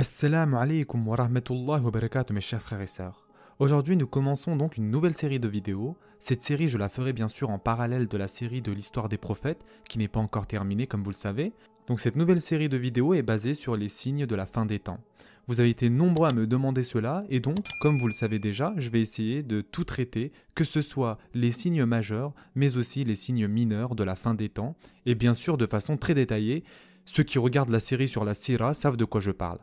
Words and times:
Assalamu 0.00 0.54
alaikum 0.58 1.08
wa 1.08 1.16
rahmatullahi 1.16 1.82
wa 1.82 1.90
barakatuh 1.90 2.32
mes 2.32 2.40
chers 2.40 2.62
frères 2.62 2.80
et 2.80 2.86
sœurs. 2.86 3.26
Aujourd'hui 3.58 3.96
nous 3.96 4.06
commençons 4.06 4.54
donc 4.54 4.76
une 4.76 4.92
nouvelle 4.92 5.14
série 5.14 5.40
de 5.40 5.48
vidéos. 5.48 5.96
Cette 6.20 6.40
série 6.40 6.68
je 6.68 6.78
la 6.78 6.88
ferai 6.88 7.12
bien 7.12 7.26
sûr 7.26 7.50
en 7.50 7.58
parallèle 7.58 8.06
de 8.06 8.16
la 8.16 8.28
série 8.28 8.62
de 8.62 8.70
l'histoire 8.70 9.08
des 9.08 9.18
prophètes 9.18 9.64
qui 9.88 9.98
n'est 9.98 10.06
pas 10.06 10.20
encore 10.20 10.46
terminée 10.46 10.86
comme 10.86 11.02
vous 11.02 11.10
le 11.10 11.16
savez. 11.16 11.52
Donc 11.88 11.98
cette 11.98 12.14
nouvelle 12.14 12.40
série 12.40 12.68
de 12.68 12.76
vidéos 12.76 13.12
est 13.12 13.22
basée 13.22 13.54
sur 13.54 13.76
les 13.76 13.88
signes 13.88 14.24
de 14.24 14.36
la 14.36 14.46
fin 14.46 14.66
des 14.66 14.78
temps. 14.78 15.00
Vous 15.48 15.58
avez 15.58 15.70
été 15.70 15.90
nombreux 15.90 16.28
à 16.30 16.32
me 16.32 16.46
demander 16.46 16.84
cela 16.84 17.24
et 17.28 17.40
donc, 17.40 17.56
comme 17.82 17.98
vous 17.98 18.06
le 18.06 18.14
savez 18.14 18.38
déjà, 18.38 18.74
je 18.76 18.90
vais 18.90 19.02
essayer 19.02 19.42
de 19.42 19.62
tout 19.62 19.82
traiter, 19.82 20.30
que 20.54 20.62
ce 20.62 20.80
soit 20.80 21.18
les 21.34 21.50
signes 21.50 21.84
majeurs, 21.86 22.34
mais 22.54 22.76
aussi 22.76 23.02
les 23.02 23.16
signes 23.16 23.48
mineurs 23.48 23.96
de 23.96 24.04
la 24.04 24.14
fin 24.14 24.34
des 24.34 24.48
temps, 24.48 24.76
et 25.06 25.16
bien 25.16 25.34
sûr 25.34 25.58
de 25.58 25.66
façon 25.66 25.96
très 25.96 26.14
détaillée. 26.14 26.62
Ceux 27.04 27.24
qui 27.24 27.38
regardent 27.38 27.70
la 27.70 27.80
série 27.80 28.06
sur 28.06 28.24
la 28.24 28.34
Syrah 28.34 28.74
savent 28.74 28.98
de 28.98 29.06
quoi 29.06 29.22
je 29.22 29.30
parle. 29.30 29.58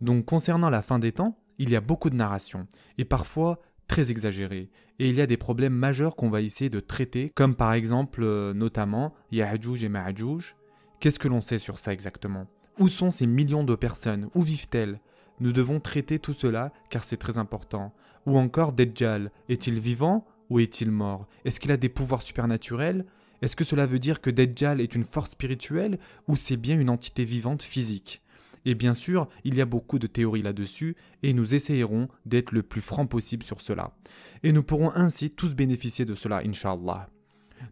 Donc 0.00 0.24
concernant 0.24 0.70
la 0.70 0.82
fin 0.82 0.98
des 0.98 1.12
temps, 1.12 1.38
il 1.58 1.70
y 1.70 1.76
a 1.76 1.80
beaucoup 1.80 2.10
de 2.10 2.14
narrations, 2.14 2.66
et 2.98 3.04
parfois 3.04 3.60
très 3.88 4.10
exagérées, 4.10 4.70
et 4.98 5.08
il 5.08 5.14
y 5.14 5.20
a 5.20 5.26
des 5.26 5.36
problèmes 5.36 5.74
majeurs 5.74 6.14
qu'on 6.14 6.30
va 6.30 6.40
essayer 6.40 6.70
de 6.70 6.80
traiter, 6.80 7.30
comme 7.30 7.54
par 7.54 7.72
exemple 7.72 8.22
euh, 8.22 8.52
notamment 8.54 9.14
Ya'juj 9.32 9.84
et 9.84 9.88
Ma'juj. 9.88 10.54
Qu'est-ce 11.00 11.18
que 11.18 11.28
l'on 11.28 11.40
sait 11.40 11.58
sur 11.58 11.78
ça 11.78 11.92
exactement? 11.92 12.46
Où 12.78 12.88
sont 12.88 13.10
ces 13.10 13.26
millions 13.26 13.64
de 13.64 13.74
personnes? 13.74 14.28
Où 14.34 14.42
vivent-elles? 14.42 15.00
Nous 15.40 15.52
devons 15.52 15.78
traiter 15.80 16.18
tout 16.18 16.32
cela 16.32 16.72
car 16.90 17.04
c'est 17.04 17.16
très 17.16 17.38
important. 17.38 17.92
Ou 18.26 18.38
encore 18.38 18.72
Dajjal, 18.72 19.30
est-il 19.48 19.78
vivant 19.78 20.26
ou 20.50 20.58
est-il 20.60 20.90
mort? 20.90 21.26
Est-ce 21.44 21.60
qu'il 21.60 21.72
a 21.72 21.76
des 21.76 21.88
pouvoirs 21.88 22.22
supernaturels? 22.22 23.04
Est-ce 23.42 23.54
que 23.54 23.64
cela 23.64 23.86
veut 23.86 24.00
dire 24.00 24.20
que 24.20 24.30
Dajjal 24.30 24.80
est 24.80 24.94
une 24.94 25.04
force 25.04 25.30
spirituelle 25.30 25.98
ou 26.26 26.34
c'est 26.34 26.56
bien 26.56 26.78
une 26.78 26.90
entité 26.90 27.24
vivante 27.24 27.62
physique? 27.62 28.22
Et 28.68 28.74
bien 28.74 28.92
sûr, 28.92 29.30
il 29.44 29.54
y 29.54 29.62
a 29.62 29.64
beaucoup 29.64 29.98
de 29.98 30.06
théories 30.06 30.42
là-dessus, 30.42 30.94
et 31.22 31.32
nous 31.32 31.54
essayerons 31.54 32.08
d'être 32.26 32.52
le 32.52 32.62
plus 32.62 32.82
franc 32.82 33.06
possible 33.06 33.42
sur 33.42 33.62
cela. 33.62 33.96
Et 34.42 34.52
nous 34.52 34.62
pourrons 34.62 34.90
ainsi 34.94 35.30
tous 35.30 35.54
bénéficier 35.54 36.04
de 36.04 36.14
cela, 36.14 36.42
inshallah. 36.44 37.08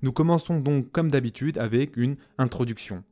Nous 0.01 0.13
commençons 0.13 0.59
donc 0.59 0.91
comme 0.93 1.11
d'habitude 1.11 1.59
avec 1.59 1.99
une 1.99 2.17
introduction. 2.39 3.05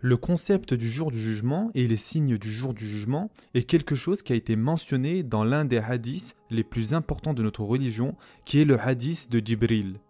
Le 0.00 0.16
concept 0.16 0.72
du 0.72 0.90
jour 0.90 1.10
du 1.10 1.20
jugement 1.20 1.70
et 1.74 1.86
les 1.86 1.98
signes 1.98 2.38
du 2.38 2.50
jour 2.50 2.72
du 2.72 2.88
jugement 2.88 3.30
est 3.52 3.64
quelque 3.64 3.94
chose 3.94 4.22
qui 4.22 4.32
a 4.32 4.36
été 4.36 4.56
mentionné 4.56 5.22
dans 5.22 5.44
l'un 5.44 5.66
des 5.66 5.76
hadiths 5.76 6.36
les 6.48 6.64
plus 6.64 6.94
importants 6.94 7.34
de 7.34 7.42
notre 7.42 7.64
religion, 7.64 8.16
qui 8.46 8.60
est 8.60 8.64
le 8.64 8.80
hadith 8.80 9.30
de 9.30 9.42
Jibril, 9.44 10.00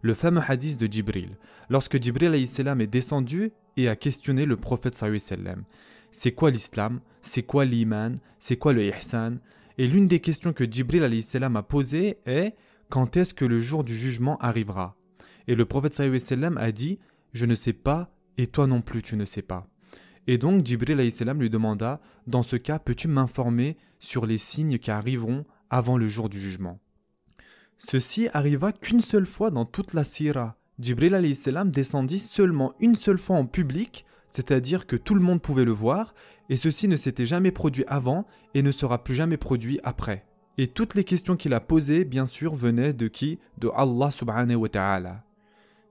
le 0.00 0.14
fameux 0.14 0.42
hadith 0.46 0.78
de 0.78 0.86
Jibril. 0.86 1.30
Lorsque 1.70 2.00
Jibril 2.00 2.36
est 2.36 2.86
descendu 2.86 3.50
et 3.76 3.88
a 3.88 3.96
questionné 3.96 4.46
le 4.46 4.56
prophète. 4.56 5.02
C'est 6.10 6.32
quoi 6.32 6.50
l'islam? 6.50 7.00
C'est 7.22 7.42
quoi 7.42 7.64
l'iman? 7.64 8.18
C'est 8.38 8.56
quoi 8.56 8.72
le 8.72 8.84
ihsan? 8.84 9.38
Et 9.78 9.86
l'une 9.86 10.06
des 10.06 10.20
questions 10.20 10.52
que 10.52 10.70
Jibril 10.70 11.22
salam 11.22 11.56
a 11.56 11.62
posées 11.62 12.18
est 12.24 12.54
quand 12.88 13.16
est-ce 13.16 13.34
que 13.34 13.44
le 13.44 13.60
jour 13.60 13.84
du 13.84 13.96
jugement 13.96 14.38
arrivera? 14.38 14.96
Et 15.48 15.54
le 15.54 15.66
prophète 15.66 16.00
a 16.00 16.72
dit 16.72 16.98
je 17.32 17.44
ne 17.46 17.54
sais 17.54 17.74
pas 17.74 18.10
et 18.38 18.46
toi 18.46 18.66
non 18.66 18.80
plus 18.80 19.02
tu 19.02 19.16
ne 19.16 19.24
sais 19.24 19.42
pas. 19.42 19.68
Et 20.26 20.38
donc 20.38 20.64
Jibril 20.64 21.12
salam 21.12 21.40
lui 21.40 21.50
demanda 21.50 22.00
dans 22.26 22.42
ce 22.42 22.56
cas 22.56 22.78
peux-tu 22.78 23.08
m'informer 23.08 23.76
sur 23.98 24.24
les 24.24 24.38
signes 24.38 24.78
qui 24.78 24.90
arriveront 24.90 25.44
avant 25.68 25.98
le 25.98 26.06
jour 26.06 26.28
du 26.28 26.40
jugement? 26.40 26.80
Ceci 27.78 28.28
arriva 28.32 28.72
qu'une 28.72 29.02
seule 29.02 29.26
fois 29.26 29.50
dans 29.50 29.66
toute 29.66 29.92
la 29.92 30.04
sira 30.04 30.56
Jibril 30.78 31.34
salam 31.34 31.70
descendit 31.70 32.18
seulement 32.18 32.74
une 32.80 32.96
seule 32.96 33.18
fois 33.18 33.36
en 33.36 33.46
public, 33.46 34.04
c'est-à-dire 34.34 34.86
que 34.86 34.96
tout 34.96 35.14
le 35.14 35.22
monde 35.22 35.40
pouvait 35.40 35.64
le 35.64 35.72
voir, 35.72 36.14
et 36.50 36.56
ceci 36.56 36.86
ne 36.86 36.96
s'était 36.96 37.24
jamais 37.24 37.50
produit 37.50 37.84
avant 37.88 38.26
et 38.54 38.62
ne 38.62 38.70
sera 38.70 39.02
plus 39.02 39.14
jamais 39.14 39.38
produit 39.38 39.80
après. 39.84 40.26
Et 40.58 40.68
toutes 40.68 40.94
les 40.94 41.04
questions 41.04 41.36
qu'il 41.36 41.54
a 41.54 41.60
posées, 41.60 42.04
bien 42.04 42.26
sûr, 42.26 42.54
venaient 42.54 42.92
de 42.92 43.08
qui? 43.08 43.38
De 43.58 43.70
Allah 43.74 44.10
subhanahu 44.10 44.56
wa 44.56 44.68
ta'ala. 44.68 45.24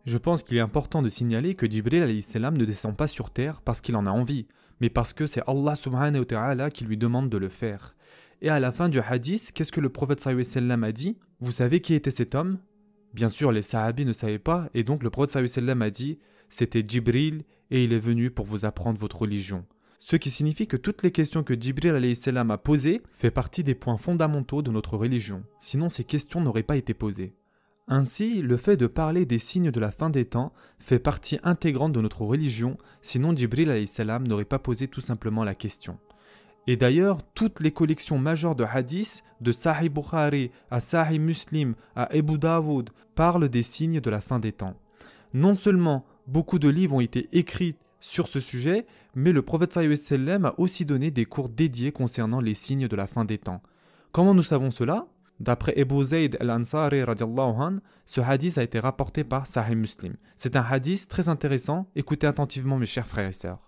Je 0.06 0.20
pense 0.20 0.44
qu'il 0.44 0.58
est 0.58 0.62
important 0.62 1.02
de 1.02 1.10
signaler 1.10 1.56
que 1.56 1.70
Jibril 1.70 2.22
salam 2.22 2.56
ne 2.56 2.66
descend 2.66 2.96
pas 2.96 3.08
sur 3.08 3.32
terre 3.32 3.62
parce 3.62 3.82
qu'il 3.82 3.96
en 3.96 4.06
a 4.06 4.12
envie, 4.12 4.46
mais 4.82 4.90
parce 4.90 5.14
que 5.14 5.26
c'est 5.26 5.42
Allah 5.48 5.74
subhanahu 5.74 6.20
wa 6.20 6.26
ta'ala 6.26 6.70
qui 6.70 6.86
lui 6.86 6.98
demande 6.98 7.30
de 7.30 7.38
le 7.38 7.50
faire. 7.50 7.96
Et 8.44 8.50
à 8.50 8.60
la 8.60 8.72
fin 8.72 8.90
du 8.90 9.00
hadith, 9.00 9.52
qu'est-ce 9.52 9.72
que 9.72 9.82
le 9.82 9.90
prophète 9.90 10.20
sallam 10.20 10.84
a 10.84 10.92
dit? 10.92 11.18
Vous 11.40 11.52
savez 11.52 11.80
qui 11.82 11.96
était 11.96 12.12
cet 12.12 12.36
homme? 12.36 12.60
Bien 13.16 13.30
sûr, 13.30 13.54
les 13.54 13.62
Sahabis 13.62 14.04
ne 14.04 14.12
savaient 14.12 14.40
pas, 14.40 14.70
et 14.74 14.84
donc 14.84 15.02
le 15.02 15.10
prophète 15.10 15.38
a 15.38 15.90
dit 15.90 16.20
C'était 16.50 16.84
Jibril, 16.86 17.46
et 17.72 17.86
il 17.86 17.94
est 17.94 18.00
venu 18.00 18.30
pour 18.30 18.46
vous 18.46 18.66
apprendre 18.66 19.00
votre 19.00 19.22
religion. 19.22 19.64
Ce 20.00 20.18
qui 20.18 20.30
signifie 20.30 20.68
que 20.68 20.76
toutes 20.76 21.02
les 21.02 21.14
questions 21.14 21.42
que 21.42 21.58
Jibril 21.58 22.14
salam 22.18 22.52
a 22.52 22.58
posées 22.58 23.02
fait 23.18 23.32
partie 23.32 23.64
des 23.64 23.74
points 23.74 23.96
fondamentaux 23.96 24.62
de 24.62 24.70
notre 24.70 24.98
religion. 24.98 25.44
Sinon, 25.62 25.90
ces 25.90 26.04
questions 26.04 26.42
n'auraient 26.42 26.62
pas 26.62 26.76
été 26.76 26.94
posées. 26.94 27.34
Ainsi, 27.88 28.42
le 28.42 28.58
fait 28.58 28.76
de 28.76 28.86
parler 28.86 29.26
des 29.26 29.40
signes 29.40 29.72
de 29.72 29.80
la 29.80 29.92
fin 29.92 30.10
des 30.10 30.26
temps 30.26 30.52
fait 30.80 31.00
partie 31.00 31.40
intégrante 31.44 31.94
de 31.94 32.02
notre 32.02 32.24
religion, 32.24 32.76
sinon 33.02 33.34
Jibril 33.34 33.88
salam 33.88 34.28
n'aurait 34.28 34.44
pas 34.44 34.60
posé 34.60 34.90
tout 34.90 35.00
simplement 35.00 35.46
la 35.46 35.56
question. 35.56 36.00
Et 36.68 36.78
d'ailleurs, 36.78 37.20
toutes 37.34 37.60
les 37.60 37.72
collections 37.72 38.18
majeures 38.18 38.56
de 38.56 38.64
hadiths, 38.64 39.24
de 39.42 39.52
Sahih 39.52 39.90
Bukhari 39.90 40.52
à 40.72 40.80
Sahih 40.80 41.20
Muslim 41.20 41.76
à 41.96 42.14
Ebu 42.16 42.38
Dawood, 42.38 42.90
parlent 43.14 43.50
des 43.50 43.64
signes 43.64 44.02
de 44.02 44.10
la 44.10 44.22
fin 44.22 44.40
des 44.40 44.52
temps. 44.52 44.76
Non 45.34 45.56
seulement 45.56 46.06
beaucoup 46.28 46.60
de 46.60 46.70
livres 46.70 46.96
ont 46.96 47.02
été 47.02 47.30
écrits 47.34 47.76
sur 48.00 48.28
ce 48.28 48.40
sujet, 48.40 48.86
mais 49.16 49.32
le 49.32 49.42
prophète 49.42 49.78
a 49.78 50.60
aussi 50.60 50.86
donné 50.86 51.12
des 51.12 51.26
cours 51.26 51.50
dédiés 51.50 51.92
concernant 51.92 52.40
les 52.40 52.54
signes 52.54 52.88
de 52.88 52.96
la 52.96 53.08
fin 53.08 53.26
des 53.26 53.38
temps. 53.38 53.62
Comment 54.12 54.34
nous 54.34 54.44
savons 54.44 54.72
cela? 54.72 55.08
D'après 55.40 55.74
Ebu 55.78 56.04
Zayd 56.04 56.38
al-Ansari, 56.40 57.02
ce 58.06 58.22
hadith 58.22 58.58
a 58.58 58.64
été 58.64 58.80
rapporté 58.80 59.24
par 59.24 59.48
Sahih 59.48 59.76
Muslim. 59.76 60.16
C'est 60.38 60.56
un 60.56 60.62
hadith 60.62 61.08
très 61.10 61.28
intéressant, 61.28 61.88
écoutez 61.96 62.28
attentivement 62.28 62.78
mes 62.78 62.86
chers 62.86 63.08
frères 63.08 63.28
et 63.28 63.34
sœurs. 63.34 63.60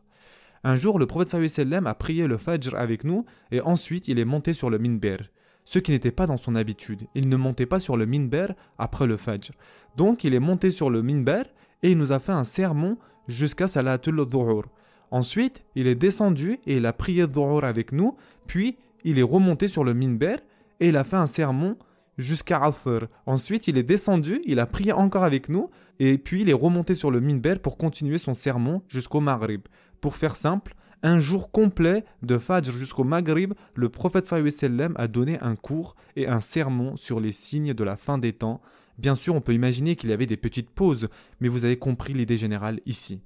Un 0.67 0.75
jour, 0.75 0.99
le 0.99 1.05
prophète 1.05 1.33
a 1.33 1.93
prié 1.93 2.27
le 2.27 2.35
Fajr 2.35 2.75
avec 2.75 3.05
nous 3.05 3.23
et 3.53 3.61
ensuite 3.61 4.09
il 4.09 4.19
est 4.19 4.25
monté 4.25 4.51
sur 4.51 4.69
le 4.69 4.77
minber. 4.77 5.15
Ce 5.63 5.79
qui 5.79 5.91
n'était 5.91 6.11
pas 6.11 6.27
dans 6.27 6.35
son 6.35 6.55
habitude. 6.55 7.07
Il 7.15 7.29
ne 7.29 7.37
montait 7.37 7.65
pas 7.65 7.79
sur 7.79 7.95
le 7.95 8.05
minber 8.05 8.47
après 8.77 9.07
le 9.07 9.15
Fajr. 9.15 9.53
Donc 9.95 10.25
il 10.25 10.33
est 10.33 10.41
monté 10.41 10.69
sur 10.69 10.89
le 10.89 11.01
minber 11.01 11.43
et 11.83 11.91
il 11.91 11.97
nous 11.97 12.11
a 12.11 12.19
fait 12.19 12.33
un 12.33 12.43
sermon 12.43 12.97
jusqu'à 13.29 13.69
Salatul 13.69 14.27
Dhuhr. 14.27 14.65
Ensuite, 15.09 15.63
il 15.75 15.87
est 15.87 15.95
descendu 15.95 16.59
et 16.67 16.75
il 16.75 16.85
a 16.85 16.91
prié 16.91 17.27
Dhuhr 17.27 17.63
avec 17.63 17.93
nous, 17.93 18.17
puis 18.45 18.75
il 19.05 19.19
est 19.19 19.23
remonté 19.23 19.69
sur 19.69 19.85
le 19.85 19.93
minber 19.93 20.35
et 20.81 20.89
il 20.89 20.97
a 20.97 21.05
fait 21.05 21.15
un 21.15 21.27
sermon 21.27 21.77
jusqu'à 22.17 22.61
Asr. 22.61 23.07
Ensuite, 23.25 23.69
il 23.69 23.77
est 23.77 23.83
descendu, 23.83 24.41
il 24.45 24.59
a 24.59 24.65
prié 24.65 24.91
encore 24.91 25.23
avec 25.23 25.49
nous, 25.49 25.69
et 25.99 26.17
puis 26.17 26.41
il 26.41 26.49
est 26.49 26.53
remonté 26.53 26.93
sur 26.93 27.11
le 27.11 27.21
minber 27.21 27.55
pour 27.61 27.77
continuer 27.77 28.17
son 28.17 28.33
sermon 28.33 28.81
jusqu'au 28.87 29.19
Maghrib. 29.19 29.61
Pour 30.01 30.15
faire 30.15 30.35
simple, 30.35 30.75
un 31.03 31.19
jour 31.19 31.51
complet 31.51 32.03
de 32.23 32.37
Fajr 32.37 32.71
jusqu'au 32.71 33.03
Maghrib, 33.03 33.53
le 33.75 33.89
prophète 33.89 34.25
sallam 34.25 34.93
a 34.97 35.07
donné 35.07 35.39
un 35.41 35.55
cours 35.55 35.95
et 36.15 36.27
un 36.27 36.39
sermon 36.39 36.95
sur 36.95 37.19
les 37.19 37.31
signes 37.31 37.73
de 37.73 37.83
la 37.83 37.97
fin 37.97 38.17
des 38.17 38.33
temps. 38.33 38.61
Bien 38.97 39.15
sûr, 39.15 39.35
on 39.35 39.41
peut 39.41 39.53
imaginer 39.53 39.95
qu'il 39.95 40.09
y 40.09 40.13
avait 40.13 40.25
des 40.25 40.37
petites 40.37 40.71
pauses, 40.71 41.07
mais 41.39 41.49
vous 41.49 41.65
avez 41.65 41.77
compris 41.77 42.13
l'idée 42.13 42.37
générale 42.37 42.79
ici. 42.85 43.21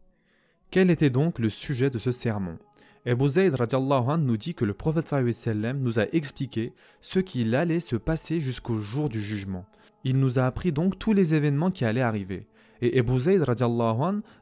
Quel 0.69 0.89
était 0.89 1.09
donc 1.09 1.39
le 1.39 1.49
sujet 1.49 1.89
de 1.89 1.99
ce 1.99 2.11
sermon? 2.11 2.57
Ebu 3.05 3.27
Zayd 3.29 3.55
nous 4.19 4.37
dit 4.37 4.53
que 4.53 4.65
le 4.65 4.73
prophète 4.73 5.07
sallam 5.07 5.79
nous 5.79 5.99
a 5.99 6.05
expliqué 6.11 6.73
ce 6.99 7.19
qu'il 7.19 7.55
allait 7.55 7.79
se 7.79 7.95
passer 7.95 8.39
jusqu'au 8.39 8.77
jour 8.77 9.09
du 9.09 9.21
jugement. 9.21 9.65
Il 10.03 10.19
nous 10.19 10.39
a 10.39 10.45
appris 10.45 10.71
donc 10.71 10.99
tous 10.99 11.13
les 11.13 11.33
événements 11.33 11.71
qui 11.71 11.85
allaient 11.85 12.01
arriver. 12.01 12.47
Et 12.81 12.97
Ebu 12.97 13.19
Zayd 13.19 13.45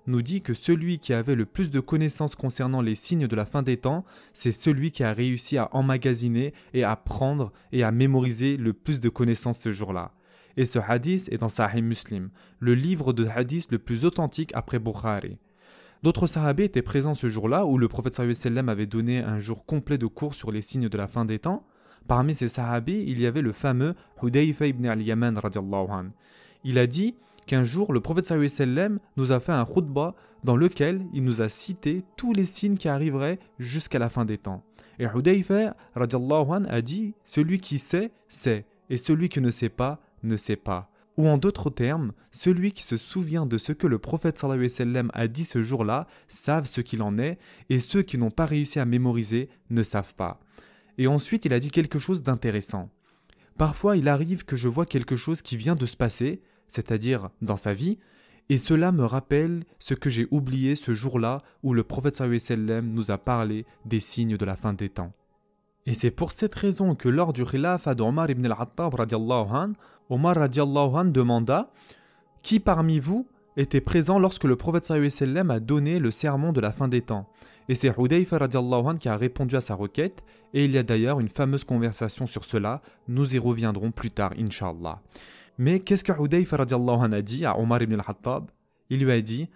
nous 0.07 0.21
dit 0.21 0.41
que 0.41 0.53
celui 0.53 0.99
qui 0.99 1.13
avait 1.13 1.35
le 1.35 1.45
plus 1.45 1.69
de 1.71 1.81
connaissances 1.81 2.35
concernant 2.35 2.81
les 2.81 2.95
signes 2.95 3.27
de 3.27 3.35
la 3.35 3.45
fin 3.45 3.63
des 3.63 3.77
temps, 3.77 4.05
c'est 4.33 4.53
celui 4.53 4.91
qui 4.91 5.03
a 5.03 5.11
réussi 5.11 5.57
à 5.57 5.69
emmagasiner 5.75 6.53
et 6.73 6.85
à 6.85 6.95
prendre 6.95 7.51
et 7.73 7.83
à 7.83 7.91
mémoriser 7.91 8.55
le 8.55 8.71
plus 8.71 9.01
de 9.01 9.09
connaissances 9.09 9.59
ce 9.59 9.73
jour-là. 9.73 10.13
Et 10.55 10.65
ce 10.65 10.79
hadith 10.79 11.27
est 11.31 11.37
dans 11.37 11.49
Sahih 11.49 11.81
Muslim, 11.81 12.29
le 12.59 12.75
livre 12.75 13.11
de 13.11 13.25
hadith 13.27 13.71
le 13.71 13.79
plus 13.79 14.05
authentique 14.05 14.51
après 14.55 14.79
Bukhari. 14.79 15.37
D'autres 16.01 16.27
sahabés 16.27 16.63
étaient 16.63 16.81
présents 16.81 17.13
ce 17.13 17.27
jour-là 17.27 17.65
où 17.65 17.77
le 17.77 17.89
prophète 17.89 18.15
sallam 18.15 18.69
avait 18.69 18.85
donné 18.85 19.19
un 19.19 19.37
jour 19.37 19.65
complet 19.65 19.97
de 19.97 20.05
cours 20.05 20.33
sur 20.33 20.49
les 20.49 20.61
signes 20.61 20.87
de 20.87 20.97
la 20.97 21.07
fin 21.07 21.25
des 21.25 21.39
temps. 21.39 21.67
Parmi 22.07 22.33
ces 22.33 22.47
sahabés, 22.47 23.03
il 23.05 23.19
y 23.19 23.25
avait 23.25 23.41
le 23.41 23.51
fameux 23.51 23.95
Hudayfa 24.23 24.67
ibn 24.67 24.85
al-Yaman 24.85 25.41
Il 26.63 26.79
a 26.79 26.87
dit 26.87 27.15
qu'un 27.49 27.63
jour 27.63 27.93
le 27.93 27.99
prophète 27.99 28.31
nous 29.17 29.31
a 29.31 29.39
fait 29.39 29.51
un 29.51 29.65
khutbah 29.65 30.13
dans 30.43 30.55
lequel 30.55 31.07
il 31.13 31.23
nous 31.23 31.41
a 31.41 31.49
cité 31.49 32.03
tous 32.15 32.31
les 32.31 32.45
signes 32.45 32.77
qui 32.77 32.87
arriveraient 32.87 33.39
jusqu'à 33.57 33.97
la 33.97 34.07
fin 34.07 34.23
des 34.23 34.37
temps. 34.37 34.63
Et 34.99 35.05
Hudayfa 35.05 35.75
a 35.95 36.81
dit 36.83 37.15
Celui 37.25 37.59
qui 37.59 37.79
sait, 37.79 38.11
sait, 38.27 38.67
et 38.91 38.97
celui 38.97 39.29
qui 39.29 39.41
ne 39.41 39.49
sait 39.49 39.69
pas, 39.69 39.99
ne 40.21 40.35
sait 40.35 40.57
pas. 40.57 40.91
Ou 41.17 41.27
en 41.27 41.39
d'autres 41.39 41.71
termes, 41.71 42.11
celui 42.29 42.71
qui 42.71 42.83
se 42.83 42.97
souvient 42.97 43.47
de 43.47 43.57
ce 43.57 43.73
que 43.73 43.87
le 43.87 43.97
prophète 43.97 44.39
a 45.13 45.27
dit 45.27 45.43
ce 45.43 45.63
jour-là 45.63 46.05
savent 46.27 46.67
ce 46.67 46.81
qu'il 46.81 47.01
en 47.01 47.17
est, 47.17 47.39
et 47.71 47.79
ceux 47.79 48.03
qui 48.03 48.19
n'ont 48.19 48.29
pas 48.29 48.45
réussi 48.45 48.79
à 48.79 48.85
mémoriser 48.85 49.49
ne 49.71 49.81
savent 49.81 50.13
pas. 50.13 50.39
Et 50.99 51.07
ensuite, 51.07 51.45
il 51.45 51.53
a 51.53 51.59
dit 51.59 51.71
quelque 51.71 51.97
chose 51.97 52.21
d'intéressant. 52.21 52.91
Parfois, 53.57 53.97
il 53.97 54.07
arrive 54.07 54.45
que 54.45 54.55
je 54.55 54.69
vois 54.69 54.85
quelque 54.85 55.15
chose 55.15 55.41
qui 55.41 55.57
vient 55.57 55.75
de 55.75 55.87
se 55.87 55.97
passer, 55.97 56.43
c'est-à-dire 56.69 57.29
dans 57.41 57.57
sa 57.57 57.73
vie, 57.73 57.97
et 58.49 58.57
cela 58.57 58.91
me 58.91 59.05
rappelle 59.05 59.63
ce 59.77 59.93
que 59.93 60.09
j'ai 60.09 60.27
oublié 60.31 60.75
ce 60.75 60.93
jour-là 60.93 61.43
où 61.61 61.73
le 61.73 61.83
prophète 61.83 62.19
nous 62.21 63.11
a 63.11 63.17
parlé 63.17 63.65
des 63.85 63.99
signes 63.99 64.37
de 64.37 64.45
la 64.45 64.55
fin 64.55 64.73
des 64.73 64.89
temps. 64.89 65.13
Et 65.85 65.93
c'est 65.93 66.11
pour 66.11 66.31
cette 66.31 66.55
raison 66.55 66.95
que 66.95 67.09
lors 67.09 67.31
du 67.31 67.45
khilafah 67.45 67.95
d'Omar 67.95 68.29
ibn 68.29 68.45
al-Hattab 68.45 68.95
Omar 70.09 70.35
radiallahu 70.35 71.11
demanda 71.11 71.71
Qui 72.41 72.59
parmi 72.59 72.99
vous 72.99 73.27
était 73.55 73.81
présent 73.81 74.17
lorsque 74.17 74.45
le 74.45 74.55
prophète 74.55 74.89
a 74.89 75.59
donné 75.59 75.99
le 75.99 76.09
sermon 76.09 76.51
de 76.51 76.61
la 76.61 76.71
fin 76.71 76.87
des 76.87 77.01
temps? 77.01 77.29
Et 77.67 77.75
c'est 77.75 77.95
Hudayfa 77.95 78.39
radiallahu 78.39 78.97
qui 78.97 79.09
a 79.09 79.15
répondu 79.15 79.55
à 79.55 79.61
sa 79.61 79.75
requête, 79.75 80.23
et 80.55 80.65
il 80.65 80.71
y 80.71 80.79
a 80.79 80.83
d'ailleurs 80.83 81.19
une 81.19 81.29
fameuse 81.29 81.63
conversation 81.63 82.25
sur 82.25 82.43
cela, 82.43 82.81
nous 83.07 83.35
y 83.35 83.37
reviendrons 83.37 83.91
plus 83.91 84.09
tard, 84.09 84.33
inshallah. 84.39 85.01
Mais 85.59 85.81
qu'est-ce 85.81 86.05
que 86.05 86.13
Hudayfa 86.13 86.55
a 86.55 87.21
dit 87.21 87.45
à 87.45 87.59
Omar 87.59 87.81
ibn 87.81 87.93
al-Hattab 87.95 88.49
Il 88.89 89.03
lui 89.03 89.11
a 89.11 89.21
dit 89.21 89.49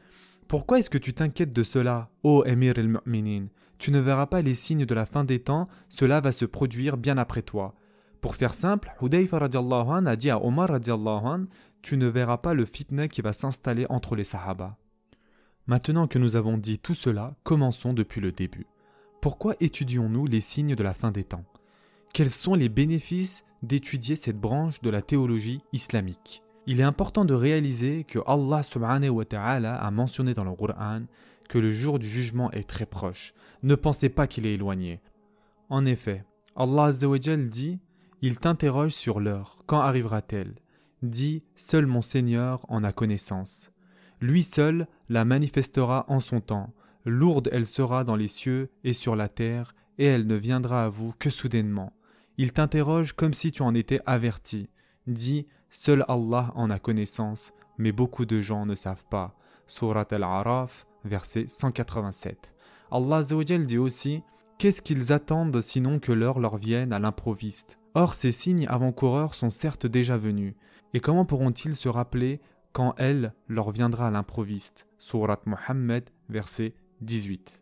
Pourquoi 0.49 0.77
est-ce 0.77 0.89
que 0.89 0.97
tu 0.97 1.13
t'inquiètes 1.13 1.53
de 1.53 1.63
cela, 1.63 2.09
ô 2.23 2.43
Emir 2.43 2.73
al-Mu'minin 2.77 3.45
Tu 3.77 3.89
ne 3.89 4.01
verras 4.01 4.25
pas 4.25 4.41
les 4.41 4.53
signes 4.53 4.85
de 4.85 4.93
la 4.93 5.05
fin 5.05 5.23
des 5.23 5.39
temps, 5.39 5.69
cela 5.87 6.19
va 6.19 6.33
se 6.33 6.43
produire 6.43 6.97
bien 6.97 7.17
après 7.17 7.41
toi. 7.41 7.73
Pour 8.19 8.35
faire 8.35 8.53
simple, 8.53 8.93
Hudayfa 9.01 9.37
a 9.37 10.15
dit 10.17 10.29
à 10.29 10.43
Omar 10.43 10.67
radiallahu 10.67 11.47
Tu 11.81 11.95
ne 11.95 12.07
verras 12.07 12.37
pas 12.37 12.53
le 12.53 12.65
fitna 12.65 13.07
qui 13.07 13.21
va 13.21 13.31
s'installer 13.31 13.85
entre 13.87 14.17
les 14.17 14.25
Sahaba. 14.25 14.75
Maintenant 15.67 16.07
que 16.07 16.19
nous 16.19 16.35
avons 16.35 16.57
dit 16.57 16.79
tout 16.79 16.95
cela, 16.95 17.33
commençons 17.45 17.93
depuis 17.93 18.19
le 18.19 18.33
début. 18.33 18.67
Pourquoi 19.21 19.55
étudions-nous 19.61 20.27
les 20.27 20.41
signes 20.41 20.75
de 20.75 20.83
la 20.83 20.93
fin 20.93 21.11
des 21.11 21.23
temps? 21.23 21.45
Quels 22.13 22.29
sont 22.29 22.55
les 22.55 22.67
bénéfices 22.67 23.45
d'étudier 23.63 24.15
cette 24.15 24.39
branche 24.39 24.81
de 24.81 24.89
la 24.89 25.01
théologie 25.01 25.61
islamique 25.71 26.43
Il 26.67 26.79
est 26.79 26.83
important 26.83 27.25
de 27.25 27.33
réaliser 27.33 28.03
que 28.03 28.19
Allah 28.27 28.61
subhanahu 28.61 29.09
wa 29.09 29.25
ta'ala 29.25 29.75
a 29.75 29.91
mentionné 29.91 30.33
dans 30.33 30.45
le 30.45 30.55
Qur'an 30.55 31.03
que 31.49 31.57
le 31.57 31.71
jour 31.71 31.97
du 31.97 32.07
jugement 32.07 32.51
est 32.51 32.67
très 32.67 32.85
proche. 32.85 33.33
Ne 33.63 33.75
pensez 33.75 34.09
pas 34.09 34.27
qu'il 34.27 34.45
est 34.45 34.53
éloigné. 34.53 35.01
En 35.69 35.85
effet, 35.85 36.23
Allah 36.55 36.91
dit 36.91 37.79
il 38.21 38.39
t'interroge 38.39 38.91
sur 38.91 39.19
l'heure. 39.19 39.57
Quand 39.65 39.81
arrivera-t-elle? 39.81 40.55
Dis, 41.01 41.43
seul 41.57 41.85
mon 41.85 42.01
Seigneur 42.01 42.65
en 42.69 42.85
a 42.85 42.93
connaissance. 42.93 43.73
Lui 44.21 44.43
seul 44.43 44.87
la 45.09 45.25
manifestera 45.25 46.05
en 46.07 46.21
son 46.21 46.39
temps. 46.39 46.73
Lourde 47.03 47.49
elle 47.51 47.65
sera 47.65 48.05
dans 48.05 48.15
les 48.15 48.29
cieux 48.29 48.69
et 48.85 48.93
sur 48.93 49.17
la 49.17 49.27
terre, 49.27 49.75
et 49.97 50.05
elle 50.05 50.25
ne 50.25 50.35
viendra 50.35 50.85
à 50.85 50.87
vous 50.89 51.13
que 51.19 51.29
soudainement. 51.29 51.91
Il 52.37 52.53
t'interroge 52.53 53.13
comme 53.13 53.33
si 53.33 53.51
tu 53.51 53.61
en 53.61 53.75
étais 53.75 53.99
averti. 54.05 54.69
Dis, 55.07 55.47
seul 55.69 56.03
Allah 56.07 56.51
en 56.55 56.69
a 56.69 56.79
connaissance, 56.79 57.53
mais 57.77 57.91
beaucoup 57.91 58.25
de 58.25 58.41
gens 58.41 58.65
ne 58.65 58.75
savent 58.75 59.05
pas. 59.09 59.35
Surat 59.67 60.07
al-Araf, 60.11 60.87
verset 61.05 61.47
187. 61.47 62.53
Allah 62.91 63.21
dit 63.23 63.77
aussi 63.77 64.23
Qu'est-ce 64.57 64.81
qu'ils 64.81 65.11
attendent 65.11 65.61
sinon 65.61 65.99
que 65.99 66.11
l'heure 66.11 66.39
leur 66.39 66.57
vienne 66.57 66.93
à 66.93 66.99
l'improviste? 66.99 67.77
Or, 67.95 68.13
ces 68.13 68.31
signes 68.31 68.67
avant-coureurs 68.67 69.35
sont 69.35 69.49
certes 69.49 69.85
déjà 69.85 70.17
venus, 70.17 70.55
et 70.93 70.99
comment 70.99 71.25
pourront-ils 71.25 71.75
se 71.75 71.89
rappeler 71.89 72.39
quand 72.71 72.95
elle 72.97 73.33
leur 73.47 73.71
viendra 73.71 74.07
à 74.07 74.11
l'improviste? 74.11 74.87
Surat 74.97 75.41
Muhammad, 75.45 76.09
verset 76.29 76.73
18. 77.01 77.61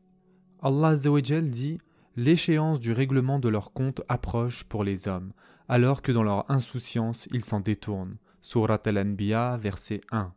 Allah 0.61 0.95
dit 0.95 1.79
L'échéance 2.17 2.81
du 2.81 2.91
règlement 2.91 3.39
de 3.39 3.47
leur 3.47 3.71
compte 3.71 4.01
approche 4.09 4.65
pour 4.65 4.83
les 4.83 5.07
hommes, 5.07 5.31
alors 5.69 6.01
que 6.01 6.11
dans 6.11 6.23
leur 6.23 6.49
insouciance 6.51 7.29
ils 7.31 7.43
s'en 7.43 7.61
détournent. 7.61 8.17
Surat 8.41 8.81
Al-Anbiya, 8.85 9.55
verset 9.57 10.01
1. 10.11 10.33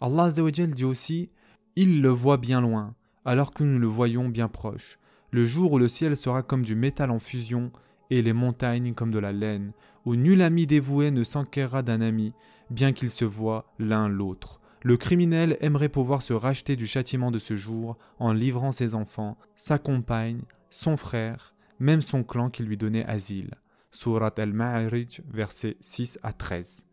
Allah 0.00 0.30
dit 0.30 0.84
aussi 0.84 1.30
Il 1.76 2.00
le 2.00 2.08
voit 2.08 2.38
bien 2.38 2.62
loin, 2.62 2.94
alors 3.26 3.52
que 3.52 3.64
nous 3.64 3.78
le 3.78 3.86
voyons 3.86 4.30
bien 4.30 4.48
proche. 4.48 4.98
Le 5.30 5.44
jour 5.44 5.72
où 5.72 5.78
le 5.78 5.88
ciel 5.88 6.16
sera 6.16 6.42
comme 6.42 6.64
du 6.64 6.74
métal 6.74 7.10
en 7.10 7.18
fusion 7.18 7.70
et 8.08 8.22
les 8.22 8.32
montagnes 8.32 8.94
comme 8.94 9.10
de 9.10 9.18
la 9.18 9.32
laine, 9.32 9.72
où 10.06 10.16
nul 10.16 10.40
ami 10.40 10.66
dévoué 10.66 11.10
ne 11.10 11.22
s'enquérera 11.22 11.82
d'un 11.82 12.00
ami, 12.00 12.32
bien 12.70 12.92
qu'ils 12.92 13.10
se 13.10 13.26
voient 13.26 13.66
l'un 13.78 14.08
l'autre. 14.08 14.60
Le 14.82 14.96
criminel 14.96 15.58
aimerait 15.60 15.90
pouvoir 15.90 16.22
se 16.22 16.32
racheter 16.32 16.76
du 16.76 16.86
châtiment 16.86 17.30
de 17.30 17.38
ce 17.38 17.54
jour 17.54 17.98
en 18.18 18.32
livrant 18.32 18.72
ses 18.72 18.94
enfants, 18.94 19.36
sa 19.54 19.78
compagne, 19.78 20.40
son 20.70 20.96
frère, 20.96 21.54
même 21.78 22.02
son 22.02 22.22
clan 22.24 22.50
qui 22.50 22.62
lui 22.62 22.76
donnait 22.76 23.04
asile. 23.06 23.54
Surat 23.90 24.32
al-Ma'arij, 24.36 25.20
versets 25.32 25.76
6 25.80 26.18
à 26.22 26.32
13. 26.32 26.84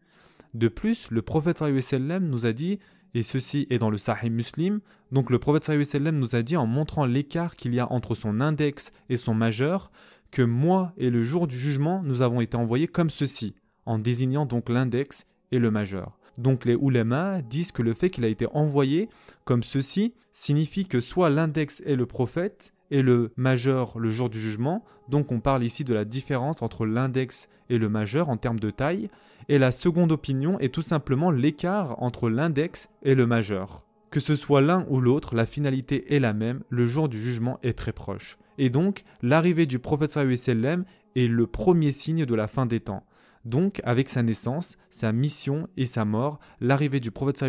De 0.54 0.68
plus, 0.68 1.10
le 1.12 1.22
prophète 1.22 1.62
nous 1.62 2.46
a 2.46 2.54
dit, 2.54 2.80
et 3.14 3.24
ceci 3.24 3.68
est 3.70 3.78
dans 3.78 3.90
le 3.90 3.98
Sahih 3.98 4.30
Muslim, 4.30 4.80
donc 5.12 5.30
le 5.30 5.40
prophète 5.40 5.70
nous 5.70 6.36
a 6.36 6.42
dit 6.42 6.58
en 6.58 6.66
montrant 6.66 7.06
l'écart 7.06 7.56
qu'il 7.56 7.74
y 7.74 7.80
a 7.80 7.92
entre 7.92 8.16
son 8.16 8.42
index 8.42 8.92
et 9.10 9.18
son 9.18 9.34
majeur, 9.34 9.92
que 10.32 10.42
moi 10.42 10.94
et 10.98 11.10
le 11.10 11.24
jour 11.24 11.48
du 11.48 11.58
jugement, 11.58 12.02
nous 12.04 12.22
avons 12.22 12.42
été 12.42 12.58
envoyés 12.58 12.88
comme 12.88 13.10
ceci, 13.10 13.56
en 13.86 14.00
désignant 14.00 14.46
donc 14.46 14.70
l'index 14.70 15.26
et 15.52 15.60
le 15.60 15.72
majeur. 15.72 16.20
Donc 16.38 16.66
les 16.66 16.76
oulémas 16.76 17.42
disent 17.42 17.72
que 17.72 17.82
le 17.82 17.94
fait 17.94 18.10
qu'il 18.10 18.26
a 18.26 18.28
été 18.28 18.46
envoyé 18.54 19.10
comme 19.46 19.64
ceci 19.64 20.14
signifie 20.32 20.86
que 20.86 21.00
soit 21.00 21.30
l'index 21.30 21.82
est 21.86 21.96
le 21.96 22.06
prophète 22.06 22.74
et 22.92 23.02
le 23.02 23.32
majeur 23.36 24.00
le 24.00 24.10
jour 24.10 24.30
du 24.30 24.40
jugement, 24.40 24.84
donc 25.10 25.32
on 25.32 25.40
parle 25.40 25.64
ici 25.64 25.84
de 25.84 25.94
la 25.94 26.06
différence 26.06 26.62
entre 26.62 26.86
l'index 26.86 27.50
et 27.70 27.78
le 27.78 27.90
majeur 27.90 28.30
en 28.30 28.38
termes 28.38 28.60
de 28.60 28.70
taille, 28.70 29.10
et 29.50 29.58
la 29.58 29.72
seconde 29.72 30.12
opinion 30.12 30.60
est 30.60 30.74
tout 30.74 30.82
simplement 30.82 31.32
l'écart 31.32 32.02
entre 32.02 32.30
l'index 32.30 32.90
et 33.04 33.16
le 33.16 33.26
majeur. 33.26 33.84
Que 34.10 34.20
ce 34.20 34.36
soit 34.36 34.62
l'un 34.62 34.86
ou 34.90 35.02
l'autre, 35.02 35.36
la 35.36 35.46
finalité 35.46 36.16
est 36.16 36.20
la 36.20 36.34
même, 36.34 36.64
le 36.70 36.86
jour 36.86 37.10
du 37.10 37.22
jugement 37.22 37.60
est 37.62 37.78
très 37.78 37.92
proche. 37.92 38.38
Et 38.58 38.70
donc, 38.70 39.04
l'arrivée 39.22 39.66
du 39.66 39.80
prophète 39.80 40.18
est 40.18 41.28
le 41.28 41.48
premier 41.48 41.92
signe 41.92 42.26
de 42.26 42.36
la 42.36 42.48
fin 42.48 42.66
des 42.66 42.80
temps. 42.80 43.04
Donc, 43.46 43.82
avec 43.84 44.10
sa 44.10 44.24
naissance, 44.24 44.78
sa 44.90 45.12
mission 45.12 45.68
et 45.78 45.86
sa 45.86 46.06
mort, 46.06 46.40
l'arrivée 46.60 47.00
du 47.00 47.12
prophète 47.12 47.44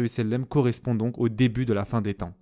correspond 0.49 0.95
donc 0.95 1.19
au 1.19 1.29
début 1.29 1.65
de 1.65 1.73
la 1.73 1.85
fin 1.85 2.01
des 2.01 2.15
temps. 2.15 2.35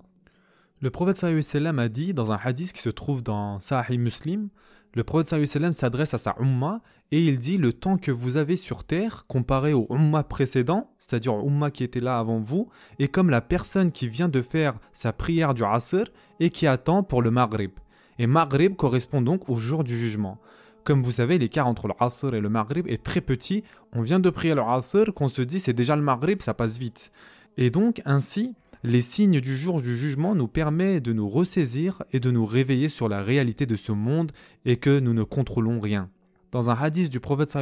Le 0.83 0.91
prophète 0.91 1.17
sallam 1.17 1.79
a 1.79 1.89
dit 1.89 2.13
dans 2.13 2.33
un 2.33 2.39
hadith 2.43 2.73
qui 2.75 2.83
se 2.83 2.91
trouve 2.91 3.23
dans 3.23 3.61
Sahih 3.61 3.97
Muslim, 3.97 4.49
le 4.95 5.05
prophète 5.05 5.47
sallam 5.47 5.73
s'adresse 5.73 6.13
à 6.13 6.19
sa 6.19 6.37
umma 6.39 6.83
et 7.13 7.25
il 7.25 7.39
dit 7.39 7.57
le 7.57 7.73
temps 7.73 7.97
que 7.97 8.11
vous 8.11 8.37
avez 8.37 8.57
sur 8.57 8.85
terre 8.85 9.25
comparé 9.27 9.73
au 9.73 9.87
umma 9.91 10.23
précédent, 10.23 10.91
c'est-à-dire 10.99 11.35
au 11.35 11.49
umma 11.49 11.71
qui 11.71 11.83
était 11.83 12.01
là 12.01 12.19
avant 12.19 12.41
vous, 12.41 12.69
est 12.99 13.09
comme 13.09 13.31
la 13.31 13.41
personne 13.41 13.91
qui 13.91 14.07
vient 14.07 14.29
de 14.29 14.43
faire 14.43 14.79
sa 14.93 15.13
prière 15.13 15.55
du 15.55 15.65
asr 15.65 16.05
et 16.41 16.51
qui 16.51 16.67
attend 16.67 17.03
pour 17.03 17.23
le 17.23 17.31
maghrib. 17.31 17.73
Et 18.19 18.27
Maghrib 18.27 18.77
correspond 18.77 19.21
donc 19.21 19.49
au 19.49 19.57
jour 19.57 19.85
du 19.85 19.97
jugement. 19.97 20.39
Comme 20.85 21.03
vous 21.03 21.13
savez, 21.13 21.39
l'écart 21.39 21.67
entre 21.67 21.89
le 21.89 21.95
Asr 21.99 22.35
et 22.35 22.41
le 22.41 22.49
Maghrib 22.49 22.87
est 22.87 23.03
très 23.03 23.21
petit. 23.21 23.65
On 23.93 24.03
vient 24.03 24.21
de 24.21 24.31
prier 24.31 24.55
le 24.55 24.63
Asr, 24.63 25.13
qu'on 25.15 25.29
se 25.29 25.43
dit 25.43 25.59
c'est 25.59 25.73
déjà 25.73 25.97
le 25.97 26.03
Maghrib, 26.03 26.41
ça 26.43 26.55
passe 26.55 26.79
vite. 26.79 27.13
Et 27.57 27.71
donc, 27.71 28.01
ainsi, 28.05 28.55
les 28.87 29.01
signes 29.01 29.41
du 29.41 29.57
jour 29.57 29.83
du 29.83 29.97
jugement 29.97 30.37
nous 30.37 30.47
permettent 30.47 31.03
de 31.03 31.13
nous 31.13 31.29
ressaisir 31.29 32.05
et 32.13 32.21
de 32.21 32.31
nous 32.31 32.47
réveiller 32.47 32.89
sur 32.89 33.09
la 33.09 33.21
réalité 33.21 33.67
de 33.67 33.75
ce 33.75 33.91
monde 33.91 34.31
et 34.65 34.77
que 34.77 35.01
nous 35.01 35.13
ne 35.13 35.25
contrôlons 35.25 35.81
rien. 35.81 36.09
Dans 36.53 36.71
un 36.71 36.75
hadith 36.75 37.11
du 37.11 37.19
prophète 37.19 37.53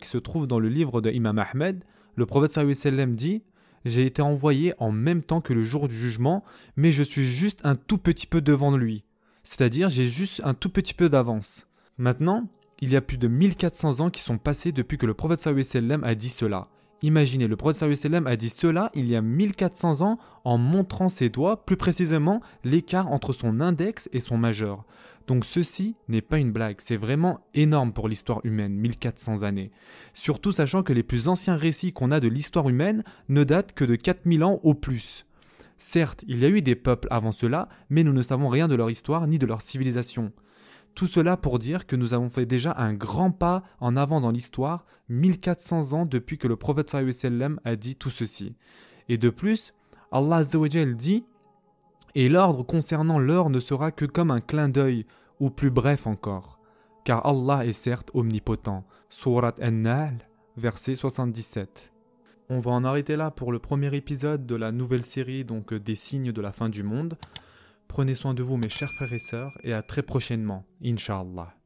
qui 0.00 0.08
se 0.08 0.18
trouve 0.18 0.46
dans 0.46 0.60
le 0.60 0.68
livre 0.68 1.00
de 1.00 1.10
Imam 1.10 1.36
Ahmed, 1.36 1.82
le 2.14 2.26
prophète 2.26 2.56
dit 3.10 3.42
J'ai 3.84 4.06
été 4.06 4.22
envoyé 4.22 4.72
en 4.78 4.92
même 4.92 5.22
temps 5.22 5.40
que 5.40 5.52
le 5.52 5.64
jour 5.64 5.88
du 5.88 5.98
jugement, 5.98 6.44
mais 6.76 6.92
je 6.92 7.02
suis 7.02 7.24
juste 7.24 7.60
un 7.64 7.74
tout 7.74 7.98
petit 7.98 8.28
peu 8.28 8.40
devant 8.40 8.76
lui. 8.76 9.02
C'est-à-dire, 9.42 9.88
j'ai 9.88 10.04
juste 10.04 10.42
un 10.44 10.54
tout 10.54 10.70
petit 10.70 10.94
peu 10.94 11.08
d'avance. 11.08 11.66
Maintenant, 11.96 12.48
il 12.80 12.92
y 12.92 12.96
a 12.96 13.00
plus 13.00 13.18
de 13.18 13.26
1400 13.26 13.98
ans 13.98 14.10
qui 14.10 14.22
sont 14.22 14.38
passés 14.38 14.70
depuis 14.70 14.96
que 14.96 15.06
le 15.06 15.14
prophète 15.14 15.44
a 15.44 16.14
dit 16.14 16.28
cela. 16.28 16.68
Imaginez, 17.02 17.46
le 17.46 17.56
prophète 17.56 18.04
a 18.26 18.36
dit 18.36 18.48
cela 18.48 18.90
il 18.94 19.08
y 19.08 19.14
a 19.14 19.22
1400 19.22 20.02
ans 20.02 20.18
en 20.44 20.58
montrant 20.58 21.08
ses 21.08 21.28
doigts, 21.28 21.64
plus 21.64 21.76
précisément 21.76 22.40
l'écart 22.64 23.12
entre 23.12 23.32
son 23.32 23.60
index 23.60 24.08
et 24.12 24.20
son 24.20 24.36
majeur. 24.36 24.84
Donc 25.28 25.44
ceci 25.44 25.94
n'est 26.08 26.22
pas 26.22 26.38
une 26.38 26.52
blague, 26.52 26.78
c'est 26.80 26.96
vraiment 26.96 27.40
énorme 27.54 27.92
pour 27.92 28.08
l'histoire 28.08 28.40
humaine, 28.44 28.74
1400 28.74 29.42
années. 29.42 29.70
Surtout 30.12 30.52
sachant 30.52 30.82
que 30.82 30.92
les 30.92 31.02
plus 31.02 31.28
anciens 31.28 31.56
récits 31.56 31.92
qu'on 31.92 32.10
a 32.10 32.18
de 32.18 32.28
l'histoire 32.28 32.68
humaine 32.68 33.04
ne 33.28 33.44
datent 33.44 33.74
que 33.74 33.84
de 33.84 33.94
4000 33.94 34.42
ans 34.42 34.58
au 34.62 34.74
plus. 34.74 35.26
Certes, 35.76 36.24
il 36.26 36.38
y 36.38 36.44
a 36.44 36.48
eu 36.48 36.62
des 36.62 36.74
peuples 36.74 37.06
avant 37.10 37.30
cela, 37.30 37.68
mais 37.90 38.02
nous 38.02 38.12
ne 38.12 38.22
savons 38.22 38.48
rien 38.48 38.66
de 38.66 38.74
leur 38.74 38.90
histoire 38.90 39.26
ni 39.28 39.38
de 39.38 39.46
leur 39.46 39.60
civilisation. 39.60 40.32
Tout 40.98 41.06
cela 41.06 41.36
pour 41.36 41.60
dire 41.60 41.86
que 41.86 41.94
nous 41.94 42.12
avons 42.12 42.28
fait 42.28 42.44
déjà 42.44 42.74
un 42.76 42.92
grand 42.92 43.30
pas 43.30 43.62
en 43.78 43.94
avant 43.96 44.20
dans 44.20 44.32
l'histoire, 44.32 44.84
1400 45.10 45.92
ans 45.92 46.06
depuis 46.06 46.38
que 46.38 46.48
le 46.48 46.56
prophète 46.56 46.92
a 46.92 47.76
dit 47.76 47.94
tout 47.94 48.10
ceci. 48.10 48.56
Et 49.08 49.16
de 49.16 49.30
plus, 49.30 49.74
Allah 50.10 50.42
dit 50.42 51.24
Et 52.16 52.28
l'ordre 52.28 52.64
concernant 52.64 53.20
l'heure 53.20 53.48
ne 53.48 53.60
sera 53.60 53.92
que 53.92 54.06
comme 54.06 54.32
un 54.32 54.40
clin 54.40 54.68
d'œil, 54.68 55.06
ou 55.38 55.50
plus 55.50 55.70
bref 55.70 56.08
encore. 56.08 56.58
Car 57.04 57.24
Allah 57.24 57.64
est 57.64 57.72
certes 57.72 58.10
omnipotent. 58.12 58.82
Surat 59.08 59.54
An-Nahl, 59.62 60.26
verset 60.56 60.96
77. 60.96 61.92
On 62.48 62.58
va 62.58 62.72
en 62.72 62.82
arrêter 62.82 63.14
là 63.14 63.30
pour 63.30 63.52
le 63.52 63.60
premier 63.60 63.94
épisode 63.94 64.46
de 64.46 64.56
la 64.56 64.72
nouvelle 64.72 65.04
série 65.04 65.44
donc 65.44 65.72
des 65.74 65.94
signes 65.94 66.32
de 66.32 66.40
la 66.40 66.50
fin 66.50 66.68
du 66.68 66.82
monde. 66.82 67.16
Prenez 67.88 68.14
soin 68.14 68.34
de 68.34 68.42
vous 68.42 68.56
mes 68.56 68.68
chers 68.68 68.90
frères 68.92 69.12
et 69.12 69.18
sœurs 69.18 69.58
et 69.64 69.72
à 69.72 69.82
très 69.82 70.02
prochainement, 70.02 70.64
Inch'Allah. 70.84 71.57